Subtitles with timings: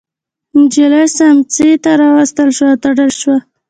[0.57, 3.37] نجلۍ سمڅې ته راوستل شوه او تړل شوه.